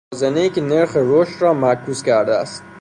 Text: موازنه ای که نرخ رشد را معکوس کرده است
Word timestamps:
موازنه 0.13 0.39
ای 0.39 0.49
که 0.49 0.61
نرخ 0.61 0.91
رشد 0.95 1.41
را 1.41 1.53
معکوس 1.53 2.03
کرده 2.03 2.35
است 2.35 2.63